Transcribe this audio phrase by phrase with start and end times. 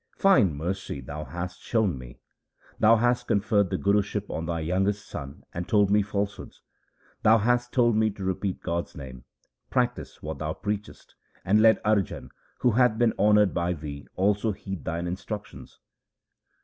[0.25, 2.19] 'Fine mercy thou hast shown me!
[2.79, 6.63] Thou hast conferred the Guruship on thy youngest son and told me falsehoods.
[7.21, 9.25] Thou hast told me to repeat God's name.
[9.69, 11.13] Practise what thou preachest,
[11.45, 12.29] and let Arjan,
[12.61, 15.77] who hath been honoured by thee, also heed thine instructions.'